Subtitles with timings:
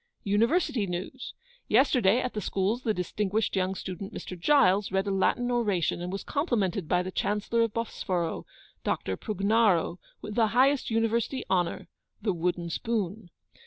[0.23, 1.35] 'UNIVERSITY NEWS.
[1.67, 4.35] Yesterday, at the Schools, the distinguished young student, Mr.
[4.35, 8.43] Giles, read a Latin oration, and was complimented by the Chancellor of Bosforo,
[8.83, 9.15] Dr.
[9.15, 11.87] Prugnaro, with the highest University honour
[12.19, 13.29] the wooden spoon.